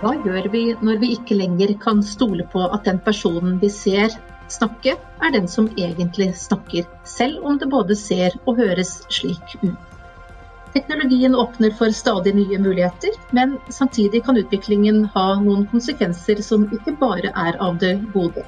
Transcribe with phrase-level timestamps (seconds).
[0.00, 4.14] Hva gjør vi når vi ikke lenger kan stole på at den personen vi ser
[4.48, 9.76] snakke, er den som egentlig snakker, selv om det både ser og høres slik ut?
[10.72, 16.96] Teknologien åpner for stadig nye muligheter, men samtidig kan utviklingen ha noen konsekvenser som ikke
[16.96, 18.46] bare er av det gode.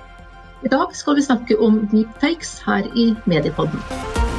[0.64, 4.31] I dag skal vi snakke om deepfakes her i Mediepodden.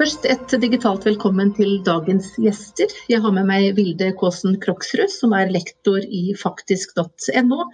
[0.00, 2.88] Først et digitalt velkommen til dagens gjester.
[3.12, 7.66] Jeg har med meg Vilde Kåsen Kroksrud, som er lektor i faktisk.no,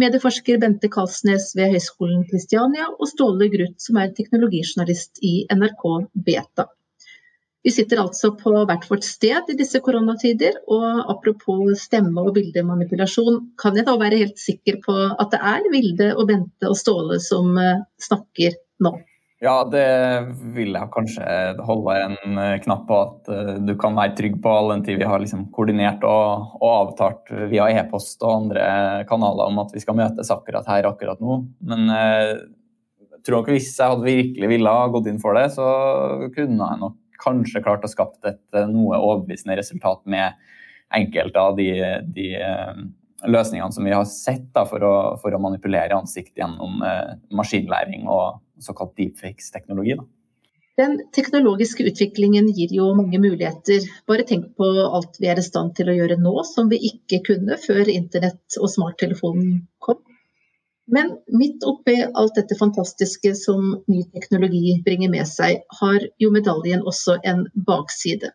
[0.00, 5.86] medieforsker Bente Kalsnes ved Høgskolen Kristiania og Ståle Gruth, som er teknologijournalist i NRK
[6.24, 6.70] Beta.
[7.60, 13.42] Vi sitter altså på hvert vårt sted i disse koronatider, og apropos stemme- og bildemanipulasjon,
[13.60, 17.20] kan jeg da være helt sikker på at det er Vilde og Bente og Ståle
[17.20, 18.96] som eh, snakker nå?
[19.44, 19.84] Ja, det
[20.54, 21.24] vil jeg kanskje
[21.66, 24.96] holde en eh, knapp på at uh, du kan være trygg på all den tid
[25.02, 28.64] vi har liksom koordinert og, og avtalt via e-post og andre
[29.10, 31.42] kanaler om at vi skal møtes akkurat her akkurat nå.
[31.68, 32.38] Men jeg
[33.26, 35.66] tror nok hvis jeg hadde virkelig ville gått inn for det, så
[36.32, 40.40] kunne jeg nok kanskje klart å skapt et noe overbevisende resultat med
[40.94, 41.68] enkelte av de,
[42.16, 42.30] de
[43.28, 46.80] løsningene som vi har sett da, for, å, for, å, manipulere ansikt gjennom
[47.34, 49.98] maskinlæring og såkalt deepfakes-teknologi.
[50.76, 53.84] Den teknologiske utviklingen gir jo mange muligheter.
[54.10, 57.20] Bare tenk på alt vi er i stand til å gjøre nå som vi ikke
[57.28, 60.00] kunne før internett og smarttelefonen kom.
[60.90, 66.82] Men midt oppi alt dette fantastiske som ny teknologi bringer med seg, har jo medaljen
[66.84, 68.34] også en bakside.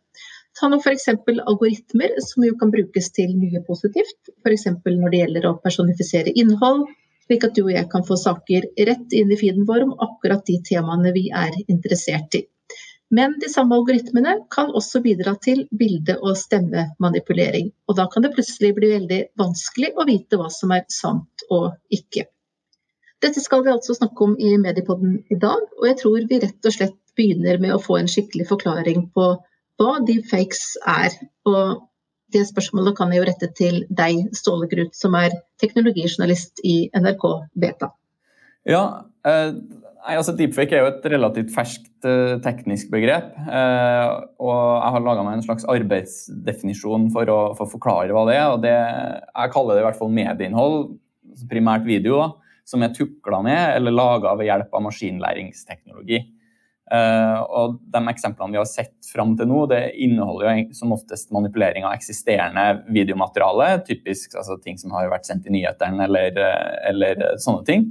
[0.58, 1.12] Ta nå f.eks.
[1.12, 4.32] algoritmer, som jo kan brukes til mye positivt.
[4.42, 4.66] F.eks.
[4.88, 6.88] når det gjelder å personifisere innhold,
[7.30, 10.42] slik at du og jeg kan få saker rett inn i feeden vår om akkurat
[10.48, 12.48] de temaene vi er interessert i.
[13.14, 17.72] Men de samme algoritmene kan også bidra til bilde- og stemmemanipulering.
[17.90, 21.72] Og da kan det plutselig bli veldig vanskelig å vite hva som er sant og
[21.94, 22.28] ikke.
[23.22, 26.70] Dette skal vi altså snakke om i Mediepodden i dag, og jeg tror vi rett
[26.70, 29.26] og slett begynner med å få en skikkelig forklaring på
[29.80, 31.18] hva deepfakes er,
[31.50, 31.89] og
[32.34, 37.26] det spørsmålet kan jeg jo rette til deg, Ståle Grut, som er teknologijournalist i NRK
[37.60, 37.92] Beta.
[38.70, 38.84] Ja,
[39.26, 39.54] eh,
[40.04, 43.32] altså Deepfake er jo et relativt ferskt eh, teknisk begrep.
[43.40, 44.08] Eh,
[44.44, 48.38] og Jeg har laga meg en slags arbeidsdefinisjon for å, for å, forklare hva det
[48.38, 48.48] er.
[48.54, 50.80] og det, Jeg kaller det i hvert fall medieinnhold,
[51.32, 56.22] altså primært video, da, som er tukla med eller laga ved hjelp av maskinlæringsteknologi.
[56.90, 61.30] Uh, og de eksemplene vi har sett fram til nå, det inneholder jo som oftest
[61.36, 63.84] manipulering av eksisterende videomateriale.
[63.86, 67.86] Typisk altså, ting som har vært sendt i nyhetene eller, eh, eller sånne ting.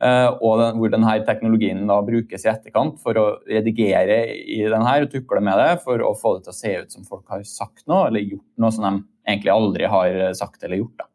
[0.00, 5.04] Og den, hvor denne teknologien da brukes i etterkant for å redigere i den her
[5.04, 7.44] og tukle med det for å få det til å se ut som folk har
[7.44, 8.94] sagt noe eller gjort noe som de
[9.28, 10.96] egentlig aldri har sagt eller gjort.
[11.02, 11.09] da.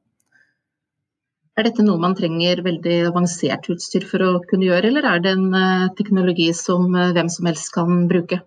[1.56, 5.32] Er dette noe man trenger veldig avansert utstyr for å kunne gjøre, eller er det
[5.38, 8.42] en eh, teknologi som eh, hvem som helst kan bruke?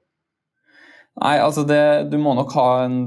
[1.18, 1.80] Nei, altså det,
[2.12, 2.98] Du må nok ha en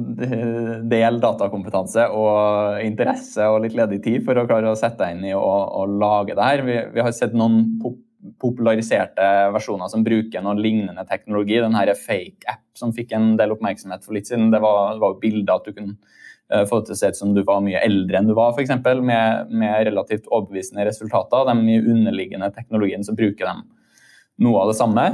[0.91, 5.29] del datakompetanse og interesse og litt ledig tid for å klare å sette deg inn
[5.29, 6.63] i å lage det her.
[6.65, 7.99] Vi, vi, har sett noen pop
[8.37, 11.55] populariserte versjoner som bruker noe lignende teknologi.
[11.61, 14.51] Den her fake-app som fikk en del oppmerksomhet for litt siden.
[14.53, 16.19] Det var, var bilder at du kunne Eh,
[16.67, 18.73] få det til å se ut som du var mye eldre enn du var, f.eks.
[19.01, 21.47] Med, med relativt overbevisende resultater.
[21.47, 23.55] De underliggende teknologien så bruker de
[24.45, 25.05] noe av det samme.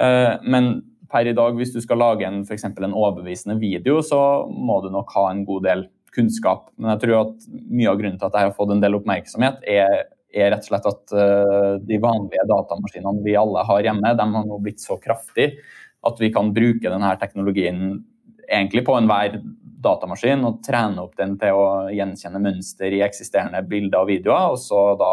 [0.00, 0.72] Eh, men
[1.10, 4.90] per i dag, hvis du skal lage en, for en overbevisende video, så må du
[4.92, 6.68] nok ha en god del kunnskap.
[6.78, 9.62] Men jeg tror at mye av grunnen til at jeg har fått en del oppmerksomhet,
[9.70, 14.26] er, er rett og slett at uh, de vanlige datamaskinene vi alle har hjemme, de
[14.36, 15.56] har nå blitt så kraftige
[16.04, 18.02] at vi kan bruke denne teknologien
[18.44, 19.38] egentlig på enhver
[19.84, 24.60] datamaskin og trene opp den til å gjenkjenne mønster i eksisterende bilder og videoer, og
[24.60, 25.12] så da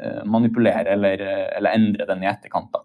[0.00, 1.24] eh, manipulere eller,
[1.56, 2.72] eller, endre den i etterkant.
[2.74, 2.84] da.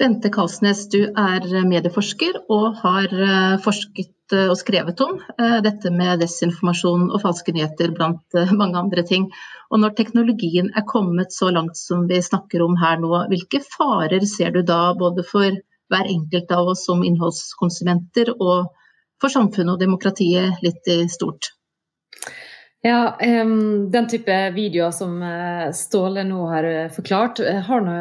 [0.00, 5.18] Bente Kalsnes, du er medieforsker og har eh, forsket eh, og skrevet om
[5.66, 9.28] dette med desinformasjon og falske nyheter blant mange andre ting.
[9.70, 14.24] Og når teknologien er kommet så langt som vi snakker om her nå, hvilke farer
[14.26, 15.60] ser du da både for
[15.90, 18.70] hver enkelt av oss som innholdskonsumenter og
[19.20, 21.52] for samfunnet og demokratiet litt i stort.
[22.82, 23.18] Ja,
[23.92, 27.96] Den type videoer som uh, Ståle nå har uh, forklart, uh, har nå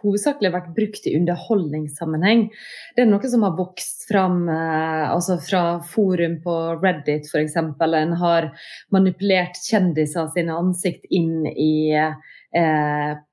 [0.00, 2.48] hovedsakelig vært brukt i underholdningssammenheng.
[2.96, 7.54] Det er noe som har vokst fram altså fra forum på Reddit f.eks.
[7.58, 8.48] En har
[8.94, 11.98] manipulert kjendiser sine ansikt inn i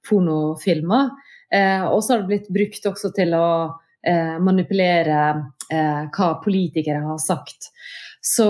[0.09, 1.11] pornofilmer.
[1.89, 3.45] og så har det blitt brukt også til å
[4.41, 5.19] manipulere
[5.73, 7.71] eh, hva politikere har sagt.
[8.23, 8.45] Så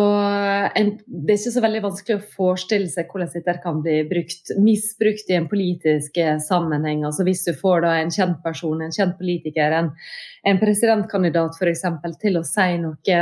[0.77, 4.51] en, det er ikke så veldig vanskelig å forestille seg hvordan dette kan bli brukt,
[4.61, 7.01] misbrukt i en politisk eh, sammenheng.
[7.07, 9.89] Altså Hvis du får da en kjent person, en kjent politiker, en,
[10.45, 11.87] en presidentkandidat f.eks.
[12.21, 13.17] til å si noe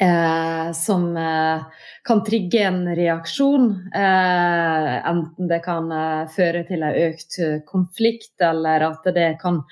[0.00, 1.64] eh, som eh,
[2.04, 8.86] kan trigge en reaksjon, eh, enten det kan eh, føre til en økt konflikt, eller
[8.88, 9.62] at det kan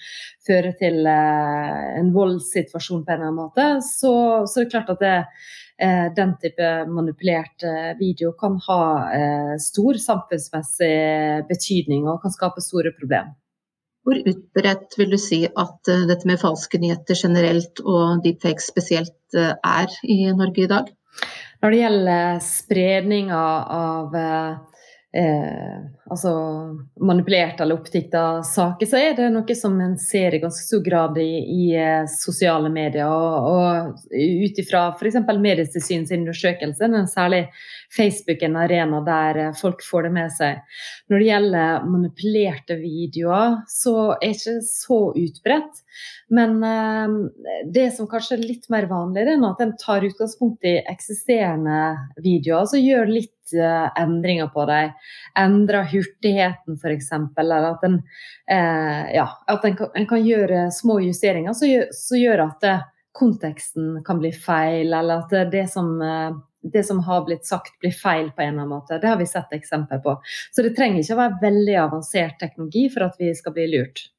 [0.47, 4.15] føre til eh, en voldssituasjon på en eller annen måte, så,
[4.47, 5.17] så det er klart at det
[5.81, 8.83] Eh, den type manipulert eh, video kan ha
[9.17, 13.33] eh, stor samfunnsmessig betydning og kan skape store problemer.
[14.05, 19.93] Hvor utbredt vil du si at dette med falske nyheter generelt og deepfakes spesielt er
[20.08, 20.88] i Norge i dag?
[21.61, 23.41] Når det gjelder spredninga
[23.76, 24.17] av
[25.17, 25.79] eh,
[26.11, 26.33] altså
[27.01, 31.19] manipulerte eller oppdikta saker, så er det noe som en ser i ganske stor grad
[31.19, 33.11] i, i eh, sosiale medier.
[33.11, 35.19] Og, og ut ifra f.eks.
[35.31, 37.47] Medietilsynets undersøkelse, men særlig
[37.97, 40.62] Facebook en arena der eh, folk får det med seg.
[41.11, 45.85] Når det gjelder manipulerte videoer, så er det ikke så utbredt.
[46.31, 47.19] Men eh,
[47.75, 51.81] det som kanskje er litt mer vanlig, er at en tar utgangspunkt i eksisterende
[52.23, 52.62] videoer.
[52.62, 54.93] altså gjør litt endringer på dem.
[55.38, 57.11] endre hurtigheten f.eks.
[57.38, 58.02] Eller at en,
[58.50, 61.88] eh, ja, at en kan, en kan, gjøre små justeringer som gjør,
[62.20, 62.76] gjør, at det,
[63.12, 66.31] konteksten kan bli feil, eller at det som, eh,
[66.62, 69.00] det som har blitt sagt, blir feil på en eller annen måte.
[69.00, 70.20] Det har vi sett eksempler på.
[70.52, 74.11] Så det trenger ikke å være veldig avansert teknologi for at vi skal bli lurt.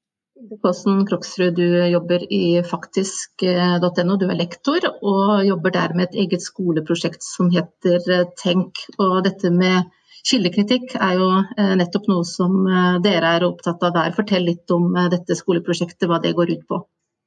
[0.62, 6.44] Kåsen Kroksrud, du jobber i faktisk.no, du er lektor og jobber der med et eget
[6.44, 8.82] skoleprosjekt som heter eh, Tenk.
[8.98, 9.92] Og dette med
[10.28, 14.16] kildekritikk er jo eh, nettopp noe som eh, dere er opptatt av der.
[14.18, 16.82] Fortell litt om dette skoleprosjektet, hva det går ut på.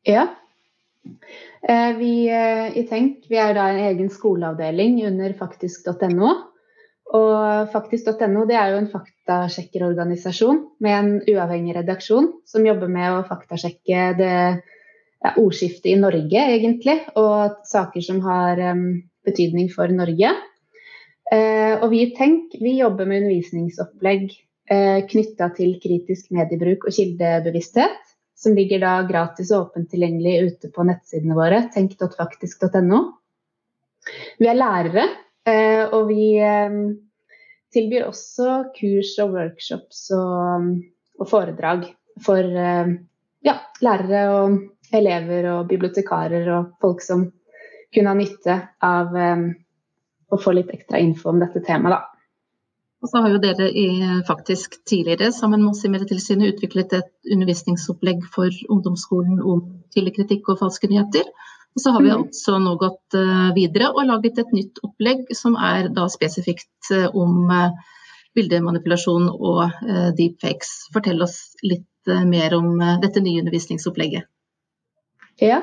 [0.09, 0.27] Ja,
[1.99, 6.33] vi i Tenk vi er da en egen skoleavdeling under faktisk.no.
[7.15, 13.27] Og faktisk.no det er jo en faktasjekkerorganisasjon med en uavhengig redaksjon som jobber med å
[13.29, 18.89] faktasjekke det ja, ordskiftet i Norge, egentlig, og saker som har um,
[19.27, 20.33] betydning for Norge.
[21.31, 26.89] Uh, og vi i Tenk vi jobber med undervisningsopplegg uh, eh, knytta til kritisk mediebruk
[26.89, 28.01] og kildebevissthet,
[28.35, 33.05] som ligger da gratis og åpent tilgjengelig ute på nettsidene våre, tenk.faktisk.no.
[34.43, 35.07] Vi er lærere
[35.45, 36.41] Eh, og vi
[37.75, 40.71] tilbyr også kurs og workshops og,
[41.21, 41.89] og foredrag
[42.25, 42.95] for eh,
[43.45, 47.29] ja, lærere og elever og bibliotekarer og folk som
[47.95, 49.15] kunne ha nytte av
[50.35, 51.95] å få litt ekstra info om dette temaet.
[51.95, 52.15] da.
[53.05, 53.89] Og så har jo dere i,
[54.25, 59.61] faktisk tidligere sammen med oss i Medietilsynet utviklet et undervisningsopplegg for ungdomsskolen om
[59.93, 61.29] tidlig kritikk og falske nyheter.
[61.75, 62.21] Og så har vi mm.
[62.23, 67.09] altså nå gått eh, videre og laget et nytt opplegg som er da spesifikt eh,
[67.11, 67.95] om eh,
[68.35, 69.61] bildemanipulasjon og
[70.19, 70.71] deepfakes.
[70.95, 74.27] Fortell oss litt mer om dette nye undervisningsopplegget.
[75.39, 75.61] Ja.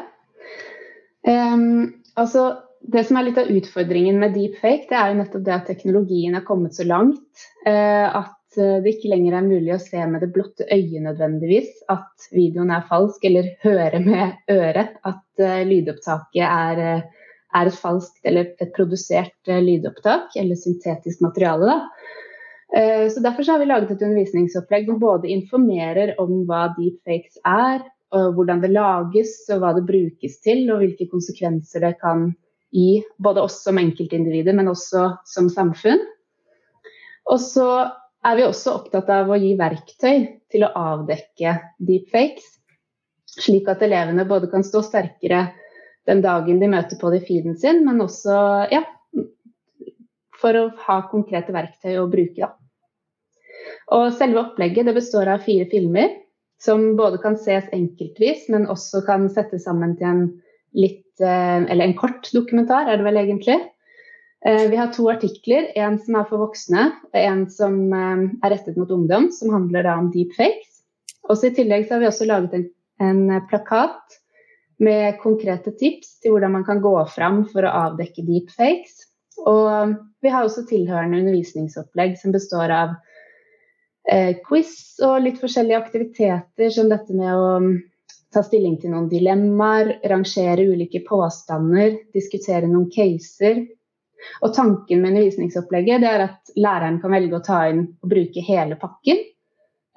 [1.28, 2.46] Um, altså,
[2.80, 6.40] det som er litt av utfordringen med deepfake, det er jo nettopp det at teknologien
[6.40, 10.31] er kommet så langt uh, at det ikke lenger er mulig å se med det
[10.36, 16.81] blotte øyet nødvendigvis at videoen er falsk, eller høre med øret at uh, lydopptaket er,
[16.81, 21.79] uh, er, et falskt eller et produsert lydopptak, eller syntetisk materiale.
[22.72, 27.81] så Derfor så har vi laget et undervisningsopplegg som både informerer om hva deepfakes er,
[28.12, 32.29] hvordan det lages, og hva det brukes til, og hvilke konsekvenser det kan
[32.72, 36.00] gi både oss som enkeltindivider, men også som samfunn.
[37.31, 37.67] Og så
[38.28, 42.48] er vi også opptatt av å gi verktøy til å avdekke deepfakes,
[43.32, 45.48] slik at elevene både kan stå sterkere
[46.10, 48.38] den dagen de møter på det i feeden sin, men også
[48.74, 48.84] ja,
[50.42, 52.48] for å ha konkrete verktøy å bruke.
[52.48, 52.56] Da.
[53.96, 56.16] Og selve opplegget består av fire filmer
[56.62, 60.24] som både kan ses enkeltvis, men også kan settes sammen til en
[60.78, 63.58] litt, eh, en kort dokumentar, er det vel egentlig.
[64.45, 68.53] Eh, vi har to artikler, en som er for voksne og en som eh, er
[68.55, 70.81] rettet mot ungdom, som handler om deepfakes.
[71.29, 72.65] Også I tillegg har vi også laget en,
[73.05, 73.21] en,
[73.51, 74.17] plakat
[74.81, 79.03] med konkrete tips til hvordan man kan gå fram for å avdekke deepfakes.
[79.45, 79.93] Og
[80.25, 82.95] vi har også tilhørende undervisningsopplegg som består av
[84.10, 87.69] eh, quiz og litt forskjellige aktiviteter, som dette med å mm,
[88.33, 93.62] ta stilling til noen dilemmaer, rangere ulike påstander, diskutere noen caser,
[94.42, 98.78] og Tanken med undervisningsopplegget er at læreren kan velge å ta inn og bruke hele
[98.82, 99.24] pakken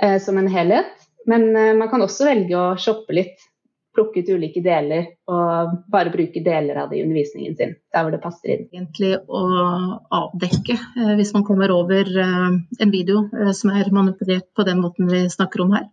[0.03, 0.95] eh, som en helhet.
[1.31, 3.51] Men eh, man kan også velge å shoppe litt
[3.95, 7.75] plukke ut ulike deler og bare bruke deler av det i undervisningen sin.
[7.95, 8.67] Der hvor det passer inn.
[8.75, 9.43] Egentlig å
[10.19, 14.83] avdekke eh, hvis man kommer over eh, en video eh, som er manipulert på den
[14.83, 15.87] måten vi snakker om her.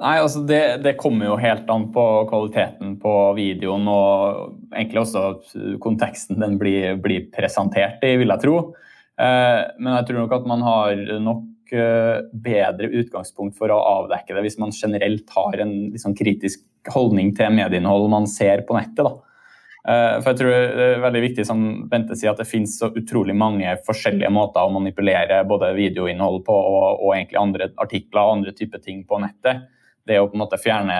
[0.00, 5.76] Nei, altså det, det, kommer jo helt an på kvaliteten på videoen og egentlig også
[5.84, 8.54] konteksten den blir, blir presentert i, vil jeg tro.
[9.20, 11.74] Men jeg tror nok at man har nok
[12.32, 17.52] bedre utgangspunkt for å avdekke det hvis man generelt har en liksom, kritisk holdning til
[17.52, 19.04] medieinnhold man ser på nettet.
[19.04, 19.12] Da.
[19.88, 22.90] Eh, for jeg tror Det er veldig viktig som Bente sier, at det finnes så
[22.92, 28.38] utrolig mange forskjellige måter å manipulere både videoinnhold på og, og egentlig andre artikler og
[28.38, 29.68] andre typer ting på nettet.
[30.08, 30.96] Det å på en måte fjerne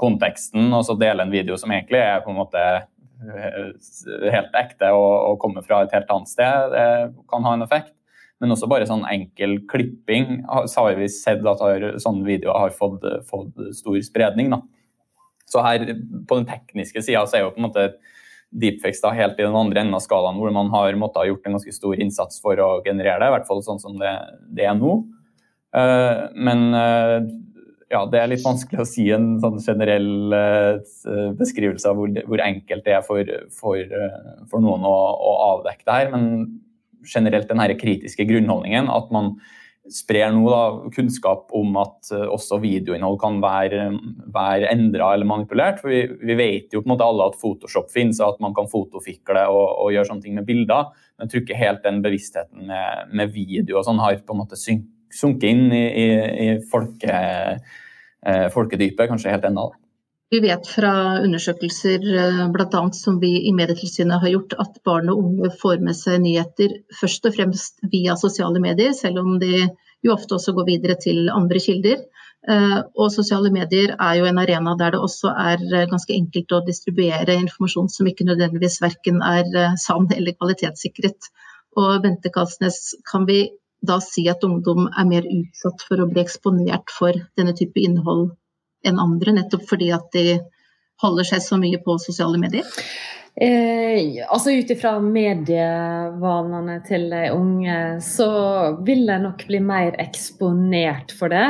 [0.00, 3.72] konteksten og så dele en video som egentlig er på en måte eh,
[4.32, 6.86] helt ekte og, og kommer fra et helt annet sted, det
[7.30, 7.92] kan ha en effekt.
[8.42, 12.72] Men også bare sånn enkel klipping så har vi sett at har, sånne videoer har
[12.74, 14.50] fått, fått stor spredning.
[14.50, 14.58] Da.
[15.46, 15.84] Så her
[16.26, 17.86] på den tekniske sida så er jo på en måte
[18.52, 21.46] deepfakes da helt i den andre enden av skalaen, hvor man har måttet ha gjort
[21.46, 24.12] en ganske stor innsats for å generere det, i hvert fall sånn som det,
[24.52, 24.98] det er nå.
[25.72, 27.22] Uh, men uh,
[27.92, 32.42] ja, det er litt vanskelig å si en sånn generell uh, beskrivelse av hvor, hvor,
[32.44, 33.96] enkelt det er for, for,
[34.50, 36.12] for noen å, å, avdekke det her.
[36.14, 36.30] Men
[37.08, 38.88] generelt den her kritiske grunnholdningen.
[38.92, 39.34] At man
[39.90, 40.62] sprer nå da,
[40.94, 43.88] kunnskap om at uh, også videoinnhold kan være,
[44.32, 45.82] være endra eller manipulert.
[45.82, 48.56] For vi, vi, vet jo på en måte alle at Photoshop finnes, og at man
[48.56, 50.92] kan fotofikle og, og gjøre sånne ting med bilder.
[51.16, 54.44] Men jeg tror ikke helt den bevisstheten med, med video og sånn har på en
[54.44, 54.60] måte
[55.14, 56.08] sunket inn i, i,
[56.46, 57.20] i folke,
[58.26, 59.70] eh, folkedypet kanskje helt ennå.
[60.32, 62.04] Vi vet fra undersøkelser
[62.54, 62.82] blant bl.a.
[62.96, 67.28] som vi i Medietilsynet har gjort, at barn og unge får med seg nyheter først
[67.28, 69.66] og fremst via sosiale medier, selv om de
[70.02, 72.00] jo ofte også går videre til andre kilder.
[72.48, 76.56] Eh, og sosiale medier er jo en arena der det også er eh, ganske enkelt
[76.56, 81.28] å distribuere informasjon som ikke nødvendigvis verken er sann eller kvalitetssikret.
[81.76, 83.50] Og Bente Kalsnes, kan vi
[83.82, 88.30] da si at ungdom er mer utsatt for å bli eksponert for denne type innhold
[88.86, 90.38] enn andre, nettopp fordi at de
[91.02, 92.66] holder seg så mye på sosiale medier?
[93.32, 98.28] Eh, altså Ut ifra medievanene til de unge, så
[98.84, 101.46] vil de nok bli mer eksponert for det.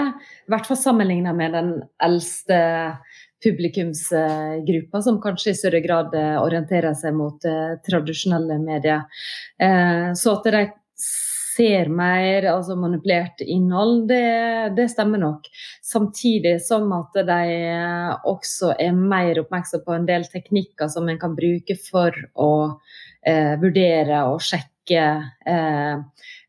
[0.46, 1.72] I hvert fall sammenlignet med den
[2.02, 2.60] eldste
[3.42, 9.02] publikumsgruppa, som kanskje i større grad orienterer seg mot eh, tradisjonelle medier.
[9.58, 10.62] Eh, så at de
[11.56, 15.48] ser mer altså manipulert innhold, det, det, stemmer nok.
[15.84, 17.42] Samtidig som at de
[18.28, 22.52] også er mer oppmerksom på en del teknikker som en kan bruke for å
[23.26, 25.04] eh, vurdere og sjekke
[25.46, 25.96] eh,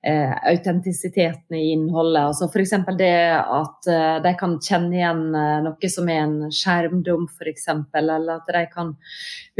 [0.03, 2.23] eh, autentisiteten i innholdet.
[2.23, 2.73] Altså F.eks.
[2.97, 7.69] det at eh, de kan kjenne igjen eh, noe som er en skjermdom, f.eks.
[8.01, 8.93] Eller at de kan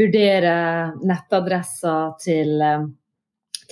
[0.00, 0.58] vurdere
[1.04, 2.86] nettadresser til eh,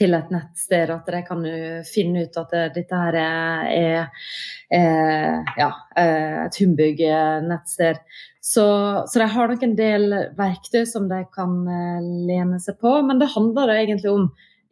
[0.02, 1.46] til et nettsted, at de kan
[1.86, 4.26] finne ut at dette her er,
[4.74, 5.70] er ja,
[6.02, 8.02] et humbug-nettsted.
[8.42, 8.66] Så,
[9.06, 13.20] så, de har nok en del verktøy som de kan eh, lene seg på, men
[13.22, 14.24] det handler egentlig om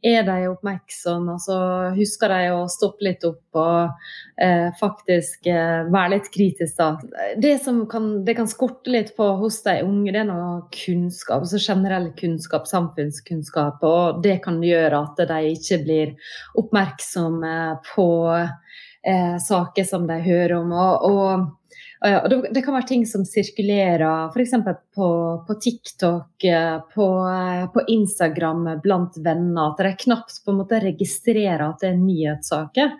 [0.02, 1.56] er de oppmerksomme, Altså,
[1.96, 7.34] husker de å stoppe litt opp og eh, faktisk eh, være litt kritisk, da.
[7.40, 11.44] Det som kan, det kan skorte litt på hos de unge, det er noe kunnskap.
[11.44, 13.84] altså Generell kunnskap, samfunnskunnskap.
[13.84, 17.54] Og det kan gjøre at de ikke blir oppmerksomme
[17.92, 20.72] på eh, saker som de hører om.
[20.72, 21.56] og, og
[22.00, 24.54] det kan være ting som sirkulerer f.eks.
[24.96, 25.08] På,
[25.46, 29.74] på TikTok, eh, på, eh, på, Instagram blant venner.
[29.74, 32.96] At de knapt på en måte registrerer at det er nyhetssaker.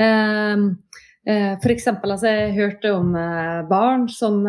[0.00, 1.60] F.eks.
[1.60, 3.12] for eksempel, altså jeg hørte om
[3.68, 4.40] barn som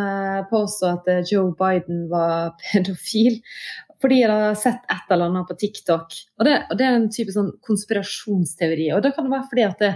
[0.49, 3.41] påstod at Joe Biden var pedofil
[4.01, 6.19] fordi jeg har sett et eller annet på TikTok.
[6.39, 8.91] Og det, og det er en type sånn konspirasjonsteori.
[8.95, 9.91] Og da kan det være fordi at det,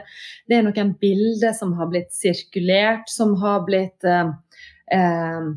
[0.50, 4.34] det er noen bilder som har blitt sirkulert, som har blitt eh,
[4.94, 5.50] eh,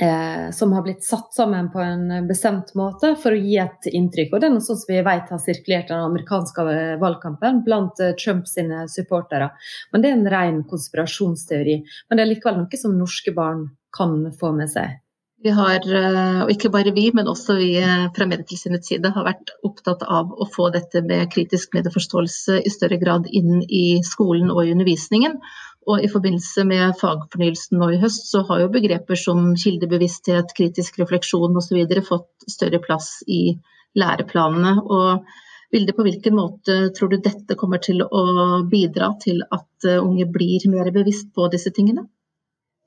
[0.00, 4.32] eh, som har blitt satt sammen på en bestemt måte for å gi et inntrykk.
[4.32, 6.66] Og det er noe som vi vet har sirkulert i den amerikanske
[7.02, 8.56] valgkampen blant eh, Trumps
[8.94, 9.52] supportere.
[9.92, 11.78] Men det er en ren konspirasjonsteori.
[12.08, 15.01] Men det er likevel noe som norske barn kan få med seg.
[15.42, 19.26] Vi har, eh, og ikke bare vi, men også vi eh, fra Medietilsynets side har
[19.26, 24.52] vært opptatt av å få dette med kritisk medieforståelse i større grad inn i skolen
[24.54, 25.34] og i undervisningen.
[25.90, 31.02] Og I forbindelse med fagfornyelsen nå i høst, så har jo begreper som kildebevissthet, kritisk
[31.02, 31.80] refleksjon osv.
[32.06, 33.56] fått større plass i
[33.98, 34.76] læreplanene.
[34.86, 35.26] Og
[35.72, 38.24] Vilde, på hvilken måte tror du dette kommer til å
[38.68, 42.04] bidra til at eh, unge blir mer bevisst på disse tingene?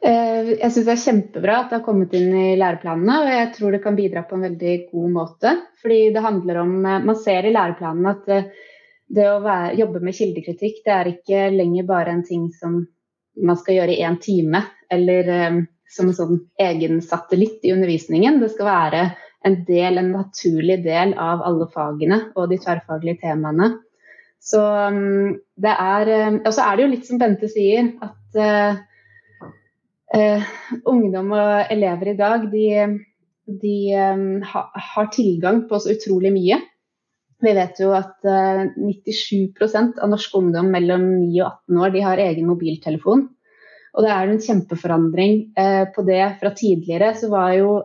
[0.06, 3.52] Eh, jeg syns det er kjempebra at det har kommet inn i læreplanene, og jeg
[3.56, 5.54] tror det kan bidra på en veldig god måte.
[5.82, 8.30] Fordi det handler om Man ser i læreplanene at
[9.16, 12.84] det å være, jobbe med kildekritikk, det er ikke lenger bare en ting som
[13.36, 15.30] man skal gjøre i én time, eller
[15.96, 18.40] som en sånn egen satellitt i undervisningen.
[18.42, 19.04] Det skal være
[19.46, 23.76] en del, en naturlig del av alle fagene og de tverrfaglige temaene.
[24.42, 26.12] Så um, det er
[26.46, 28.42] Og så er det jo litt som Bente sier, at
[30.16, 30.54] uh,
[30.90, 32.70] ungdom og elever i dag, de,
[33.64, 33.76] de
[34.52, 36.62] ha, har tilgang på så utrolig mye.
[37.44, 42.06] Vi vet jo at 97 eh, av norsk ungdom mellom 9 og 18 år de
[42.06, 43.26] har egen mobiltelefon.
[43.96, 47.14] Og det er en kjempeforandring eh, på det fra tidligere.
[47.16, 47.76] Så var jo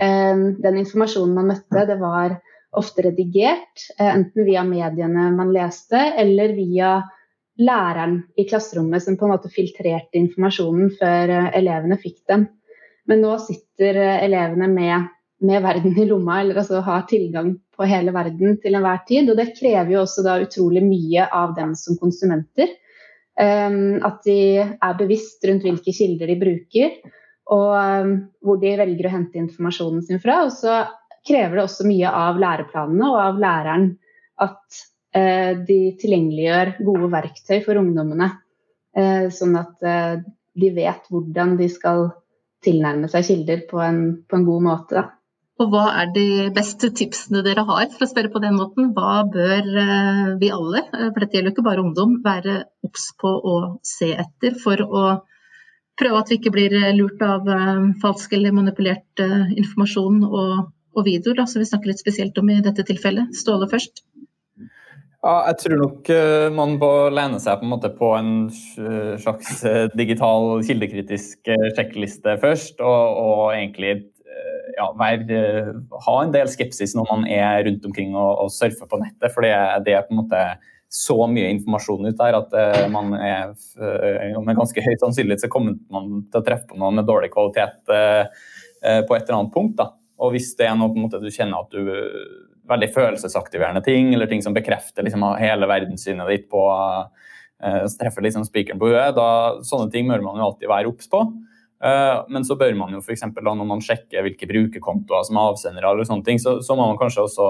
[0.00, 2.38] eh, den informasjonen man møtte, det var
[2.76, 3.88] ofte redigert.
[3.98, 7.00] enten via mediene man leste, eller via
[7.60, 12.48] læreren i klasserommet som på en måte filtrerte informasjonen før elevene fikk den.
[13.08, 18.12] Men nå sitter elevene med med verden i lomma, eller altså har tilgang på hele
[18.12, 19.30] verden til enhver tid.
[19.30, 22.74] Og det krever jo også da utrolig mye av dem som konsumenter.
[23.40, 26.98] Um, at de er bevisst rundt hvilke kilder de bruker,
[27.50, 28.10] og um,
[28.44, 30.42] hvor de velger å hente informasjonen sin fra.
[30.44, 30.82] Og så
[31.26, 33.88] krever det også mye av læreplanene og av læreren
[34.44, 38.28] at de tilgjengeliggjør gode verktøy for ungdommene.
[38.94, 40.20] Uh, sånn at uh,
[40.54, 42.08] de vet hvordan de skal
[42.64, 45.00] tilnærme seg kilder på en, på en god måte.
[45.00, 45.08] Da.
[45.60, 46.26] Og hva er de
[46.56, 48.92] beste tipsene dere har, for å spørre på den måten.
[48.96, 53.10] Hva bør eh, vi alle, eh, for dette gjelder jo ikke bare ungdom, være obs
[53.20, 55.04] på å se etter for å
[56.00, 57.48] prøve at vi ikke blir eh, lurt av
[58.00, 62.86] falsk eller manipulert informasjon og, og videoer, som vi snakker litt spesielt om i dette
[62.88, 63.36] tilfellet.
[63.36, 64.00] Ståle først.
[65.20, 66.06] Ja, jeg tror nok
[66.56, 68.30] man må lene seg på en, måte på en
[69.20, 69.60] slags
[69.92, 73.98] digital kildekritisk sjekkliste først, og, og egentlig
[74.80, 75.70] ja, være, eh,
[76.06, 79.32] ha en del skepsis når man er rundt omkring og, og surfer på nettet.
[79.34, 79.52] For det,
[79.94, 80.42] er på en måte
[80.90, 82.54] så mye informasjon ut der at
[82.90, 83.52] man er
[84.42, 87.76] med ganske høy sannsynlighet så kommer man til å treffe på noe med dårlig kvalitet
[87.86, 89.76] på et eller annet punkt.
[89.78, 89.92] Da.
[90.18, 91.92] Og hvis det er noe på en måte du kjenner at du
[92.70, 96.64] veldig følelsesaktiverende ting, eller ting som bekrefter liksom, hele verdenssynet ditt på
[97.60, 101.18] treffer liksom spikeren på huet, da, sånne ting bør man jo alltid være obs på.
[101.84, 103.24] Eh, men så bør man jo f.eks.
[103.40, 107.00] når man sjekker hvilke brukerkontoer som er avsendere, eller sånne ting, så, så, må man
[107.00, 107.46] kanskje også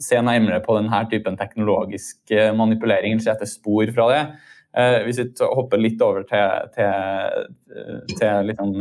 [0.00, 4.22] se nærmere på denne typen teknologisk eh, manipulering, eller se etter spor fra det.
[4.80, 7.46] Eh, hvis vi hopper litt over til, til,
[8.16, 8.74] til liksom,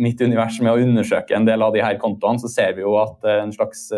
[0.00, 2.96] mitt univers med å undersøke en del av de her kontoene, så ser vi jo
[3.00, 3.90] at en slags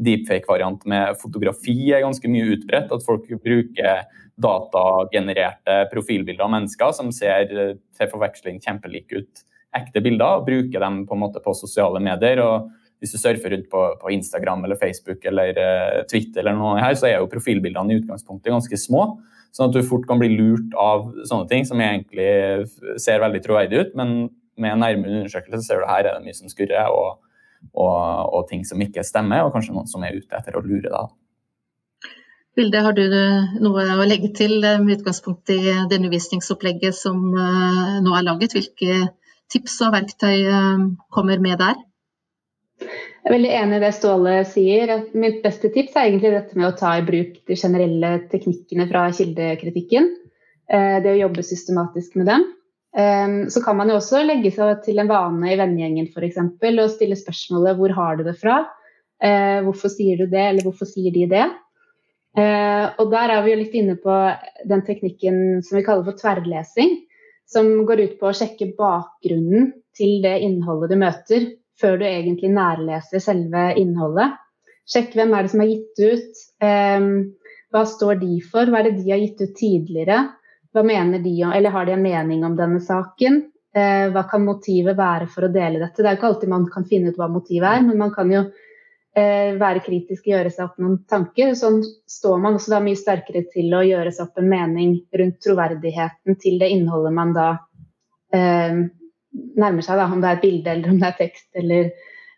[0.00, 2.92] deepfake-variant med fotografi er ganske mye utbredt.
[2.92, 4.04] At folk bruker
[4.40, 11.02] datagenererte profilbilder av mennesker som ser til forveksling kjempelike ut ekte bilder, og bruker dem
[11.06, 12.42] på, en måte på sosiale medier.
[12.42, 12.70] og
[13.02, 16.94] Hvis du surfer rundt på, på Instagram eller Facebook eller uh, Twitter, eller noe her,
[16.98, 19.08] så er jo profilbildene i utgangspunktet ganske små.
[19.54, 22.66] Sånn at du fort kan bli lurt av sånne ting som egentlig
[23.02, 23.92] ser veldig troverdig ut.
[23.98, 24.16] Men
[24.58, 27.20] med en nærmere undersøkelse ser du her er det mye som skurrer, og,
[27.72, 30.90] og, og ting som ikke stemmer, og kanskje noen som er ute etter å lure
[30.90, 31.12] deg.
[32.54, 33.02] Vilde, har du
[33.64, 35.58] noe å legge til eh, med utgangspunkt i
[35.90, 38.54] det undervisningsopplegget som eh, nå er laget?
[38.54, 39.08] Hvilke
[39.50, 41.80] tips og verktøy eh, kommer med der?
[42.84, 44.92] Jeg er veldig enig i det Ståle sier.
[45.18, 49.08] Mitt beste tips er egentlig dette med å ta i bruk de generelle teknikkene fra
[49.16, 50.10] kildekritikken.
[50.68, 52.44] Det å jobbe systematisk med dem.
[52.94, 56.36] Så kan man jo også legge seg til en vane i vennegjengen f.eks.
[56.38, 58.60] og stille spørsmålet hvor har du det fra?
[59.66, 61.48] Hvorfor sier du det, eller hvorfor sier de det?
[62.34, 64.14] Eh, og der er vi jo litt inne på
[64.66, 66.96] den teknikken som vi kaller for tverrlesing.
[67.46, 72.50] Som går ut på å sjekke bakgrunnen til det innholdet du møter, før du egentlig
[72.54, 74.38] nærleser selve innholdet.
[74.90, 76.40] Sjekk hvem er det som har gitt ut,
[77.74, 80.18] hva står de for, hva er det de har gitt ut tidligere.
[80.74, 83.42] Hva mener de, eller Har de en mening om denne saken?
[83.74, 86.02] Eh, hva kan motivet være for å dele dette?
[86.02, 88.44] Det er ikke alltid man kan finne ut hva motivet er, men man kan jo
[89.14, 91.52] Eh, være kritisk og gjøre seg opp noen tanker.
[91.54, 91.76] Sånn
[92.10, 96.38] står man også da mye sterkere til å gjøre seg opp en mening rundt troverdigheten
[96.42, 97.44] til det innholdet man da
[98.34, 98.80] eh,
[99.62, 101.92] nærmer seg, da, om det er et bilde eller om det er tekst eller,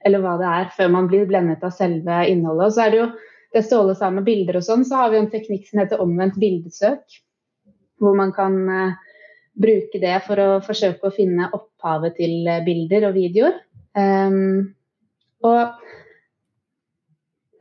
[0.05, 2.69] eller, hva det er, før man blir blendet av selve innholdet.
[2.69, 3.09] Og så er det jo
[3.57, 6.37] det Ståle sa med bilder og sånn, så har vi en teknikk som heter omvendt
[6.43, 7.21] bildesøk.
[8.03, 8.97] Hvor man kan eh,
[9.57, 13.61] bruke det for å forsøke å finne opphavet til eh, bilder og videoer.
[13.97, 14.75] Um,
[15.47, 15.61] og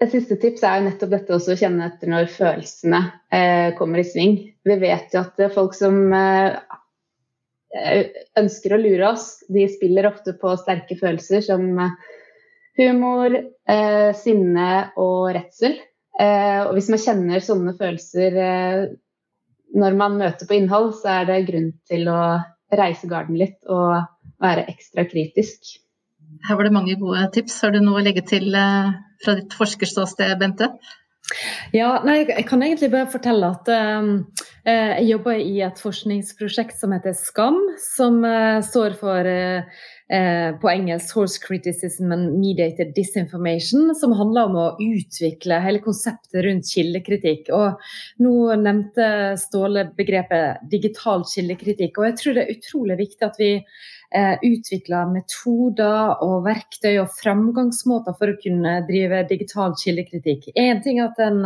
[0.04, 3.00] et siste tips er jo nettopp dette å kjenne etter når følelsene
[3.32, 4.36] eh, kommer i sving.
[4.68, 6.58] Vi vet jo at folk som eh,
[8.40, 9.30] ønsker å lure oss.
[9.48, 11.64] De spiller ofte på sterke følelser som
[12.78, 13.36] humor,
[13.70, 14.70] eh, sinne
[15.00, 15.80] og redsel.
[16.20, 18.84] Eh, og hvis man kjenner sånne følelser eh,
[19.76, 22.20] når man møter på innhold, så er det grunn til å
[22.76, 24.06] reise garden litt og
[24.42, 25.76] være ekstra kritisk.
[26.46, 27.60] Her var det mange gode tips.
[27.64, 30.72] Har du noe å legge til eh, fra ditt forskerståsted, Bente?
[31.74, 34.28] Ja, nei, Jeg kan egentlig bare fortelle at um,
[34.66, 39.66] jeg jobber i et forskningsprosjekt som heter SKAM, som uh, står for uh,
[40.14, 46.46] uh, på engelsk 'Horse Criticism and Mediated Disinformation', som handler om å utvikle hele konseptet
[46.46, 47.50] rundt kildekritikk.
[47.54, 47.82] Og
[48.22, 53.52] Nå nevnte Ståle begrepet digital kildekritikk, og jeg tror det er utrolig viktig at vi
[54.14, 60.52] eh, utvikla metoder og verktøy og framgangsmåter for å kunne drive digital kildekritikk.
[60.56, 61.42] Én ting er at en,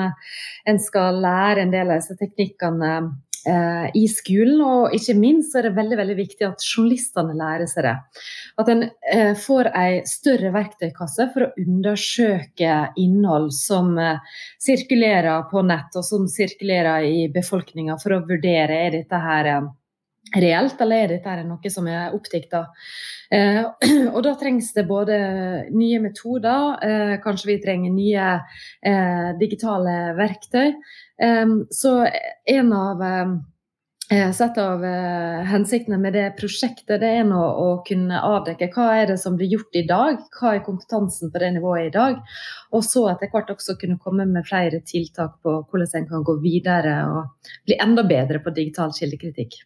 [0.65, 2.93] en, skal lære en del av disse teknikkene
[3.47, 7.87] eh, i skolen, og ikke minst er det veldig, veldig viktig at journalistene lærer seg
[7.87, 7.95] det.
[8.59, 14.21] At en eh, får ei større verktøykasse for å undersøke innhold som eh,
[14.61, 19.69] sirkulerer på nett, og som sirkulerer i befolkninga, for å vurdere er dette her eh,
[20.35, 22.65] reelt, eller er dette noe som er oppdikta?
[23.31, 23.61] Eh,
[24.15, 25.19] og da trengs det både
[25.73, 28.31] nye metoder, eh, kanskje vi trenger nye
[28.85, 30.73] eh, digitale verktøy.
[31.21, 31.95] Eh, så
[32.57, 33.39] en av eh,
[34.09, 39.11] Sett av eh, hensiktene med det prosjektet det er nå å kunne avdekke hva er
[39.11, 42.17] det som blir gjort i dag, hva er kompetansen på det nivået i dag.
[42.73, 46.39] Og så etter hvert også kunne komme med flere tiltak på hvordan en kan gå
[46.41, 49.61] videre og bli enda bedre på digital kildekritikk.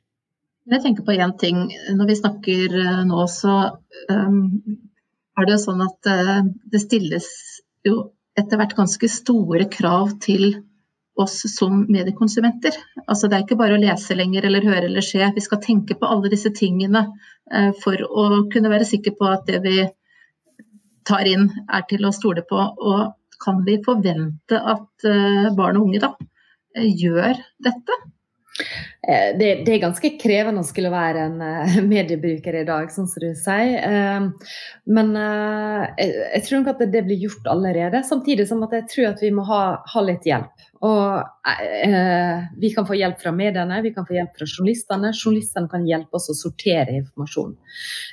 [0.63, 1.65] Jeg tenker på én ting.
[1.91, 3.55] Når vi snakker eh, nå, så
[4.09, 4.43] um,
[5.35, 6.37] er det jo sånn at uh,
[6.71, 7.27] det stilles
[7.83, 7.97] jo
[8.39, 10.61] etter hvert ganske store krav til
[11.19, 12.77] oss som mediekonsumenter.
[13.03, 15.19] Altså Det er ikke bare å lese lenger eller høre eller se.
[15.35, 19.43] Vi skal tenke på alle disse tingene uh, for å kunne være sikre på at
[19.49, 19.77] det vi
[21.03, 22.63] tar inn er til å stole på.
[22.63, 26.15] Og kan vi forvente at uh, barn og unge da
[26.79, 27.35] gjør
[27.67, 28.03] dette?
[29.07, 33.09] Eh, det, det, er ganske krevende å skulle være en uh, mediebruker i dag, sånn
[33.09, 33.79] som du sier.
[33.81, 34.53] Uh,
[34.85, 38.03] men jeg, jeg, tror nok at det blir gjort allerede.
[38.07, 39.63] Samtidig som at jeg tror at vi må ha,
[39.93, 40.62] ha litt hjelp.
[40.83, 45.13] Og eh, vi kan få hjelp fra mediene, vi kan få hjelp fra journalistene.
[45.15, 47.53] Journalistene kan hjelpe oss å sortere informasjon.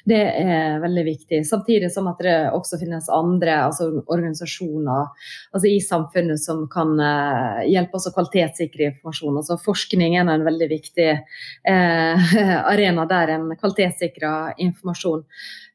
[0.06, 1.40] Det er veldig viktig.
[1.48, 5.10] Samtidig som at det også finnes andre altså organisasjoner
[5.50, 9.40] altså i samfunnet som kan eh, hjelpe oss å kvalitetssikre informasjon.
[9.42, 12.32] Altså Forskning er en veldig viktig eh,
[12.74, 15.26] arena der en kvalitetssikrer informasjon.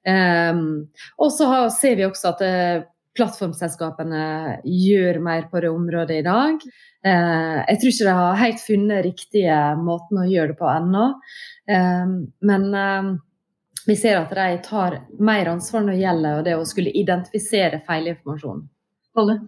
[0.06, 0.86] Um,
[1.18, 2.84] og så ser vi også at eh,
[3.16, 4.26] plattformselskapene
[4.64, 6.66] gjør mer på det området i dag.
[7.06, 11.06] Eh, jeg tror ikke de har helt funnet riktige måten å gjøre det på ennå.
[11.72, 12.16] Eh,
[12.52, 13.12] men eh,
[13.86, 18.66] vi ser at de tar mer ansvar når det gjelder det å skulle identifisere feilinformasjon.
[19.22, 19.40] Alle.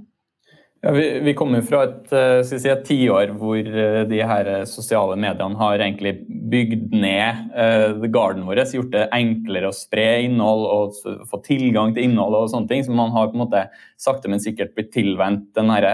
[0.87, 4.61] Ja, vi, vi kommer fra et, eh, si, et tiår hvor eh, de her eh,
[4.71, 6.13] sosiale mediene har egentlig
[6.47, 12.05] bygd ned uh, garden vår, gjort det enklere å spre innhold og få tilgang til
[12.07, 12.85] innhold og sånne ting.
[12.85, 13.65] Så man har på en måte
[13.99, 15.89] sakte, men sikkert blitt tilvendt den her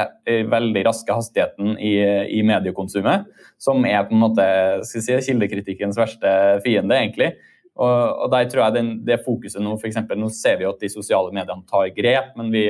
[0.52, 1.96] veldig raske hastigheten i,
[2.38, 3.26] i mediekonsumet,
[3.58, 4.46] som er på en måte
[4.92, 6.36] skal si, kildekritikkens verste
[6.68, 7.32] fiende, egentlig.
[7.74, 7.90] Og,
[8.28, 10.94] og der tror jeg den, det fokuset nå, for eksempel, nå ser vi at de
[10.94, 12.68] sosiale mediene tar grep, men vi,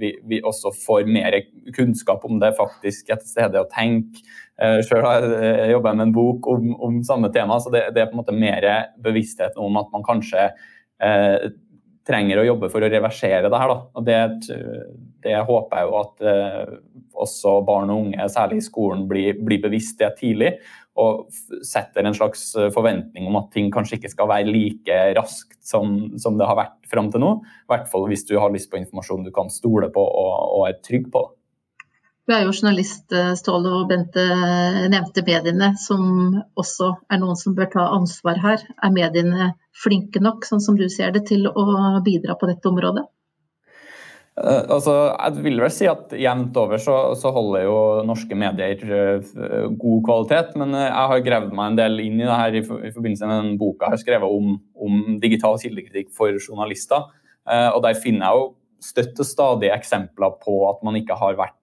[0.00, 1.36] vi, vi også får mer
[1.76, 4.22] kunnskap om det faktisk et sted å tenke.
[4.58, 8.10] Sjøl har jeg jobba med en bok om, om samme tema, så det, det, er
[8.10, 8.64] på en måte mer
[9.04, 11.36] bevisstheten om at man kanskje uh,
[12.08, 13.72] trenger å jobbe for å reversere det her.
[13.72, 13.78] Da.
[13.98, 14.18] Og det,
[15.24, 16.74] det håper jeg jo at eh,
[17.18, 20.54] også barn og unge, særlig i skolen, blir, blir bevisst det tidlig
[20.98, 21.28] og
[21.62, 26.38] setter en slags forventning om at ting kanskje ikke skal være like raskt som, som
[26.40, 27.32] det har vært fram til nå.
[27.38, 30.64] I hvert fall hvis du har lyst på informasjon du kan stole på og, og
[30.66, 31.22] er trygg på.
[32.28, 34.20] Du er jo journalist, eh, Ståle, og Bente
[34.92, 38.64] nevnte mediene, som også er noen som bør ta ansvar her.
[38.84, 41.64] Er mediene flinke nok, sånn som du ser det, til å
[42.04, 43.06] bidra på dette området?
[44.38, 48.76] Uh, altså, jeg vil vel si at jevnt over så, så, holder jo norske medier
[49.80, 50.52] god kvalitet.
[50.60, 52.62] Men jeg har gravd meg en del inn i det her i
[52.92, 57.08] forbindelse med den boka jeg har skrevet om, om digital kildekritikk for journalister.
[57.48, 58.46] og der finner jeg jo
[58.84, 61.57] støtt og stadig eksempler på at man ikke har vært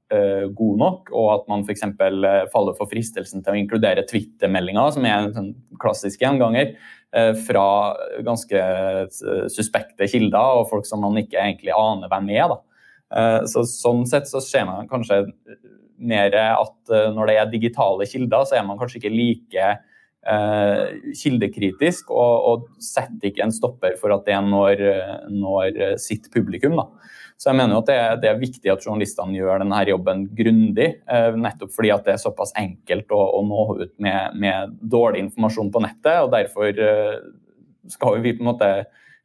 [0.58, 1.86] god nok, og at man f.eks.
[1.98, 5.52] faller for fristelsen til å inkludere Twitter-meldinger, som er en sånn
[5.82, 6.76] klassisk gjenganger.
[7.16, 7.96] Eh, fra
[8.28, 12.52] ganske eh, suspekte kilder og folk som man ikke egentlig aner hvem er.
[12.52, 12.58] Da.
[13.16, 15.22] Eh, så, sånn sett så ser man kanskje
[15.96, 19.70] mer at når det er digitale kilder, så er man kanskje ikke like
[20.28, 20.82] eh,
[21.16, 24.84] kildekritisk, og, og, setter ikke en stopper for at det når,
[25.32, 26.76] når sitt publikum.
[26.76, 26.90] Da.
[27.36, 30.88] Så jeg mener jo at det det er, viktig at journalistene gjør denne jobben grundig,
[31.12, 35.26] eh, nettopp fordi at det er såpass enkelt å, å nå ut med, med, dårlig
[35.26, 36.22] informasjon på nettet.
[36.24, 37.18] og Derfor eh,
[37.92, 38.72] skal vi på en måte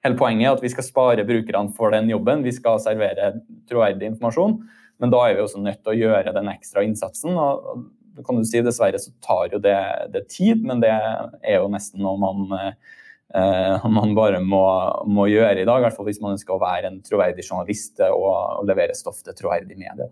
[0.00, 2.40] Hele poenget er at vi skal spare brukerne for den jobben.
[2.40, 3.34] Vi skal servere
[3.68, 4.54] troverdig informasjon.
[4.96, 7.36] Men da er vi også nødt til å gjøre den ekstra innsatsen.
[7.36, 7.82] og
[8.24, 9.76] kan du si Dessverre så tar jo det,
[10.14, 12.96] det tid, men det er jo nesten noe man, eh,
[13.96, 14.64] man bare må,
[15.06, 15.78] må, gjøre i dag.
[15.78, 19.22] I hvert fall hvis man ønsker å være en troverdig journalist og, og levere stoff
[19.26, 20.10] til troverdig medier.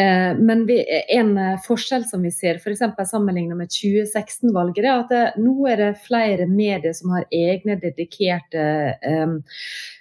[0.00, 0.78] Eh, men vi,
[1.16, 2.80] en forskjell som vi ser, f.eks.
[3.10, 8.64] sammenlignet med 2016-valget, er at det, nå er det flere medier som har egne dedikerte
[8.94, 9.36] eh,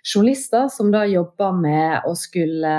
[0.04, 2.78] journalister som da jobber med å skulle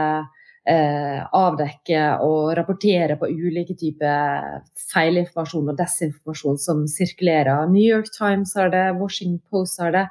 [0.68, 4.60] eh, avdekke og rapportere på ulike typer
[4.92, 7.68] feilinformasjon og desinformasjon som sirkulerer.
[7.70, 10.04] New York Times har det, Washington Post har det.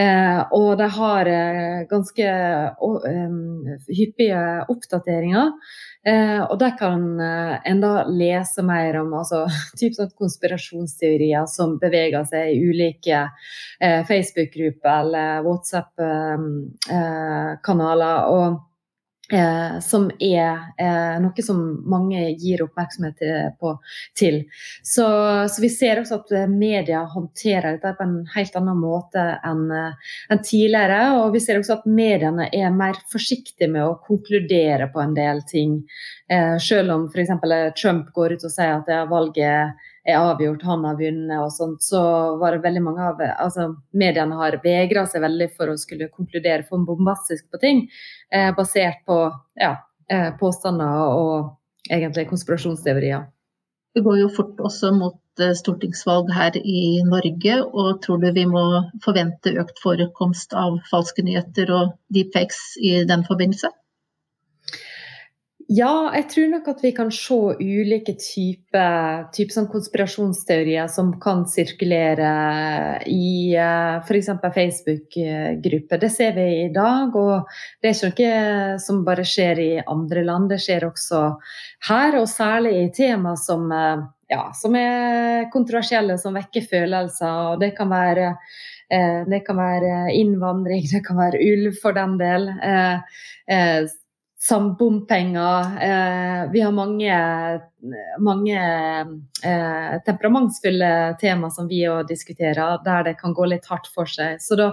[0.00, 3.40] Eh, og de har eh, ganske eh,
[3.90, 5.52] hyppige oppdateringer.
[6.04, 9.46] Eh, og der kan eh, en da lese mer om altså,
[9.80, 13.30] typ sånn konspirasjonsteorier som beveger seg i ulike
[13.80, 18.18] eh, Facebook-grupper eller WhatsApp-kanaler.
[18.36, 18.60] Og
[19.32, 23.46] Eh, som er eh, noe som mange gir oppmerksomhet til.
[23.60, 23.70] På,
[24.18, 24.42] til.
[24.84, 25.06] Så,
[25.48, 29.64] så, vi ser også at eh, media håndterer dette på en helt annen måte enn
[29.72, 31.00] eh, en tidligere.
[31.22, 35.40] Og vi ser også at mediene er mer forsiktige med å konkludere på en del
[35.48, 35.80] ting.
[36.28, 37.32] Eh, selv om f.eks.
[37.80, 42.00] Trump går ut og sier at valget er avgjort, han har vunnet og sånt, så
[42.40, 46.66] var det veldig mange av altså, Mediene har vegra seg veldig for å skulle konkludere
[46.68, 47.84] for bombastisk på ting,
[48.30, 49.18] eh, basert på
[49.60, 49.76] ja,
[50.12, 53.28] eh, påstander og egentlig konspirasjonsteorier.
[53.94, 58.44] Det går jo fort også mot eh, stortingsvalg her i Norge, og tror du vi
[58.50, 58.64] må
[59.04, 63.72] forvente økt forekomst av falske nyheter og deepfakes i den forbindelse?
[65.72, 71.46] Ja, jeg tror nok at vi kan se ulike typer type sånn konspirasjonsteorier som kan
[71.48, 72.32] sirkulere
[73.08, 74.28] i eh, f.eks.
[74.44, 76.02] Facebook-grupper.
[76.02, 77.16] Det ser vi i dag.
[77.16, 77.48] Og
[77.80, 81.22] det er ikke noe som bare skjer i andre land, det skjer også
[81.88, 82.20] her.
[82.20, 87.54] Og særlig i tema som, uh, ja, som er kontroversielle, som vekker følelser.
[87.54, 92.18] Og det kan være uh, det kan være innvandring, det kan være ulv for den
[92.20, 92.50] del.
[94.48, 95.60] Som bompenger.
[95.60, 97.14] Eh, vi har mange,
[98.20, 98.58] mange
[99.44, 104.42] eh, temperamentsfulle tema som vi òg diskuterer, der det kan gå litt hardt for seg.
[104.44, 104.66] Så da,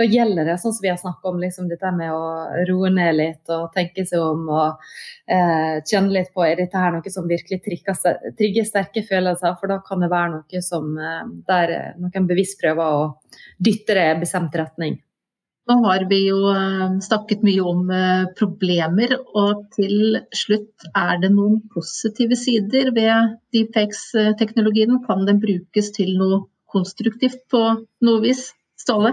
[0.00, 2.22] da gjelder det, sånn som vi har snakket om, liksom dette med å
[2.70, 4.88] roe ned litt og tenke seg om og
[5.28, 9.58] eh, kjenne litt på er dette her noe som virkelig trigger sterke følelser.
[9.60, 11.20] For da kan det være noe som, eh,
[11.52, 13.04] der noen bevisst prøver å
[13.60, 14.96] dytte det i bestemt retning.
[15.68, 21.28] Nå har vi jo eh, snakket mye om eh, problemer, og til slutt, er det
[21.34, 24.96] noen positive sider ved deepfakes-teknologien?
[25.04, 27.62] Kan den brukes til noe konstruktivt på
[28.08, 28.46] noe vis?
[28.80, 29.12] Ståle?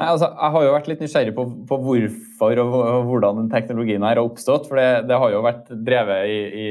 [0.00, 4.04] Nei, altså, jeg har jo vært litt nysgjerrig på, på hvorfor og, hvordan den teknologien
[4.06, 4.64] her har oppstått.
[4.70, 6.68] For det, det har jo vært drevet i, i,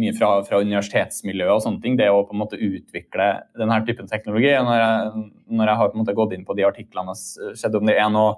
[0.00, 3.28] mye fra, fra universitetsmiljøet og sånne ting, det å på en måte utvikle
[3.60, 4.48] denne typen teknologi.
[4.56, 5.28] Og når jeg,
[5.60, 7.98] når jeg har på en måte gått inn på de artiklene og sett om det
[8.00, 8.32] er noe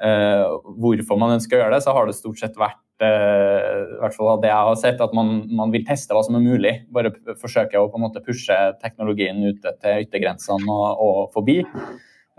[0.00, 0.48] eh,
[0.80, 4.40] hvorfor man ønsker å gjøre det, så har det stort sett vært eh, hvert fall
[4.40, 6.78] det jeg har sett, at man, man, vil teste hva som er mulig.
[6.88, 11.66] Bare forsøke å på en måte pushe teknologien ute til yttergrensene og, og forbi.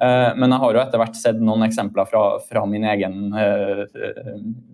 [0.01, 3.83] Eh, men jeg har jo etter hvert sett noen eksempler fra, fra min egen uh,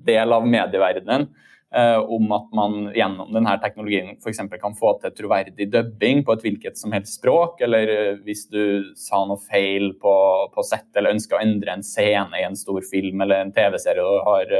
[0.05, 1.25] del av medieverdenen
[1.73, 4.43] uh, om at man gjennom denne teknologien f.eks.
[4.61, 9.23] kan få til troverdig dubbing på et hvilket som helst språk, eller hvis du sa
[9.25, 10.13] noe feil på,
[10.53, 14.45] på sett eller ønsker å endre en scene i en stor film eller en TV-serie
[14.51, 14.57] du,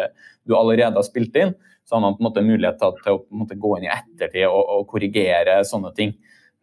[0.49, 1.53] du allerede har spilt inn,
[1.85, 4.63] så har man på en måte mulighet til å måte, gå inn i ettertid og,
[4.63, 6.15] og, korrigere sånne ting.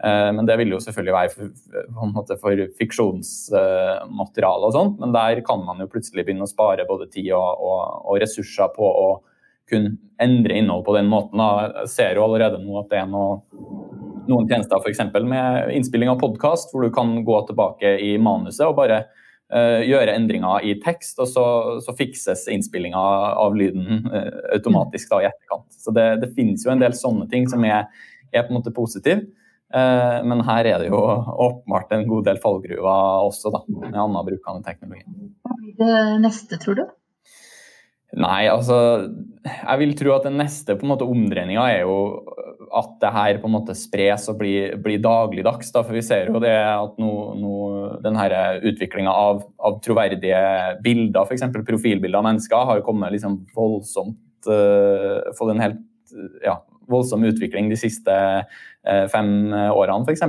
[0.02, 5.78] Men det vil jo selvfølgelig være for, for fiksjonsmateriale og sånt, men der kan man
[5.78, 9.04] jo plutselig begynne å spare både tid og, og, og ressurser på å
[9.72, 11.40] kunne endre innhold på den måten.
[11.40, 13.40] Jeg ser jo allerede nå at det er noe,
[14.28, 15.02] noen tjenester f.eks.
[15.24, 20.16] med innspilling av podkast, hvor du kan gå tilbake i manuset og bare uh, gjøre
[20.18, 21.44] endringer i tekst, og så,
[21.84, 23.02] så fikses innspillinga
[23.42, 25.68] av lyden uh, automatisk da, i etterkant.
[25.74, 27.88] Så det, det, finnes jo en del sånne ting som er,
[28.30, 29.24] er på en måte positive.
[29.72, 34.26] Uh, men her er det jo åpenbart en god del fallgruver også, da, med annen
[34.26, 35.06] bruk av teknologi.
[35.42, 36.84] Hva blir det neste, tror du?
[38.12, 38.76] Nei, altså
[39.40, 41.94] Jeg vil tro at den neste på en måte omdreininga er jo
[42.72, 45.72] at det her på en måte spres og blir, blir dagligdags.
[45.74, 47.54] Da, for vi ser jo det at nå, nå
[48.04, 48.20] den
[48.72, 50.42] utviklinga av, av, troverdige
[50.84, 51.44] bilder, f.eks.
[51.52, 55.82] profilbilder av mennesker, har jo kommet liksom voldsomt uh, Fått en helt
[56.44, 56.58] ja,
[56.92, 60.22] voldsom utvikling de siste uh, fem årene, f.eks.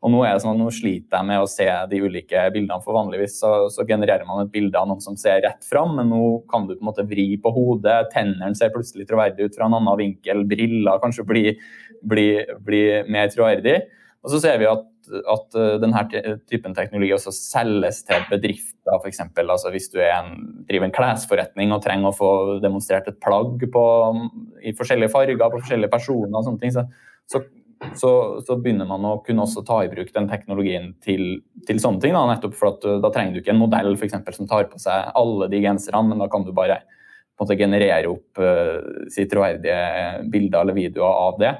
[0.00, 2.80] Og nå er det sånn at nå sliter jeg med å se de ulike bildene,
[2.84, 6.08] for vanligvis så, så, genererer man et bilde av noen som ser rett fram, men
[6.12, 9.68] nå kan du på en måte vri på hodet, tennene ser plutselig troverdig ut fra
[9.68, 11.50] en annen vinkel, briller kanskje blir,
[12.00, 13.82] blir, blir mer troverdig.
[14.24, 14.86] Og så ser vi at,
[15.18, 16.02] at eh, denne
[16.48, 19.22] typen teknologi også selges til bedrifter, f.eks.
[19.42, 20.34] Altså hvis du en,
[20.68, 22.32] driver en klesforretning og trenger å få
[22.64, 23.86] demonstrert et plagg på,
[24.62, 26.86] i forskjellige farger på forskjellige personer, og sånne ting, så,
[27.30, 27.44] så
[27.96, 28.10] så,
[28.44, 32.12] så, begynner man å kunne også ta i bruk den teknologien til, til sånne ting.
[32.12, 34.76] Da, nettopp for at Da trenger du ikke en modell for eksempel, som tar på
[34.82, 39.08] seg alle de genserne, men da kan du bare på en måte, generere opp uh,
[39.08, 41.54] si troverdige bilder eller videoer av det.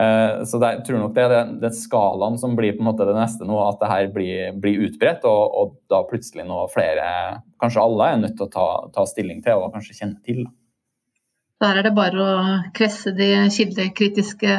[0.00, 3.16] Uh, så jeg tror nok det er den, skalaen som blir på en måte det
[3.18, 7.04] neste nå, at det her blir, blir utbredt, og, og, da plutselig nå flere,
[7.60, 10.46] kanskje alle, er nødt til å ta, ta stilling til og kanskje kjenne til.
[10.46, 10.54] Da.
[11.60, 12.36] Der er det bare å
[12.76, 14.54] kvesse de kildekritiske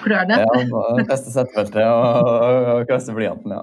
[0.00, 0.40] klørne.
[0.42, 2.32] Ja, kaste settefeltet og,
[2.74, 3.62] og kvesse blyanten, ja.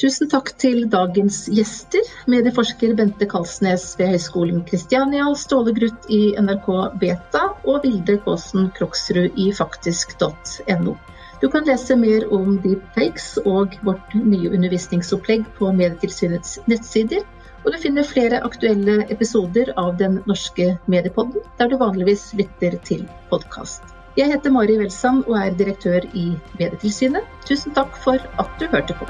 [0.00, 6.68] Tusen takk til dagens gjester, medieforsker Bente Kalsnes ved Høgskolen Kristiania, Ståle Gruth i NRK
[7.02, 10.96] Beta og Vilde Kåsen Kroksrud i faktisk.no.
[11.42, 17.24] Du kan lese mer om deepfakes og vårt nye undervisningsopplegg på Medietilsynets nettsider
[17.64, 23.04] og du finner flere aktuelle episoder av Den norske mediepodden, der du vanligvis lytter til
[23.30, 23.84] podkast.
[24.18, 27.28] Jeg heter Mari Welsand og er direktør i Medietilsynet.
[27.48, 29.08] Tusen takk for at du hørte på.